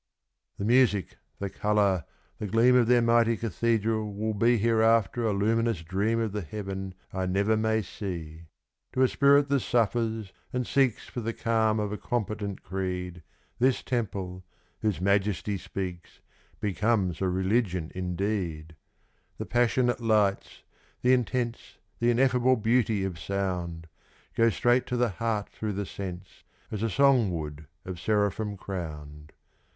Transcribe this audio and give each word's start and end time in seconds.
The 0.57 0.65
music, 0.65 1.17
the 1.37 1.51
colour, 1.51 2.05
the 2.39 2.47
gleam 2.47 2.75
of 2.75 2.87
their 2.87 3.03
mighty 3.03 3.37
cathedral 3.37 4.11
will 4.11 4.33
be 4.33 4.57
Hereafter 4.57 5.27
a 5.27 5.31
luminous 5.31 5.83
dream 5.83 6.19
of 6.19 6.31
the 6.31 6.41
heaven 6.41 6.95
I 7.13 7.27
never 7.27 7.55
may 7.55 7.83
see; 7.83 8.47
To 8.93 9.03
a 9.03 9.07
spirit 9.07 9.47
that 9.49 9.59
suffers 9.59 10.33
and 10.51 10.65
seeks 10.65 11.07
for 11.07 11.21
the 11.21 11.33
calm 11.33 11.79
of 11.79 11.91
a 11.91 11.99
competent 11.99 12.63
creed, 12.63 13.21
This 13.59 13.83
temple, 13.83 14.43
whose 14.79 14.99
majesty 14.99 15.55
speaks, 15.55 16.19
becomes 16.59 17.21
a 17.21 17.29
religion 17.29 17.91
indeed; 17.93 18.75
The 19.37 19.45
passionate 19.45 19.99
lights 20.01 20.63
the 21.03 21.13
intense, 21.13 21.77
the 21.99 22.09
ineffable 22.09 22.55
beauty 22.55 23.03
of 23.03 23.19
sound 23.19 23.85
Go 24.33 24.49
straight 24.49 24.87
to 24.87 24.97
the 24.97 25.09
heart 25.09 25.47
through 25.49 25.73
the 25.73 25.85
sense, 25.85 26.43
as 26.71 26.81
a 26.81 26.89
song 26.89 27.29
would 27.37 27.67
of 27.85 27.99
seraphim 27.99 28.57
crowned. 28.57 29.33